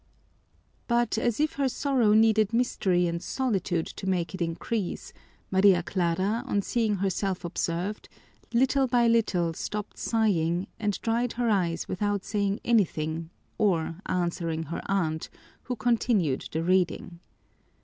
[0.87, 5.13] But, as if her sorrow needed mystery and solitude to make it increase,
[5.51, 8.09] Maria Clara, on seeing herself observed,
[8.51, 13.29] little by little stopped sighing and dried her eyes without saying anything
[13.59, 15.29] or answering her aunt,
[15.61, 17.19] who continued the reading.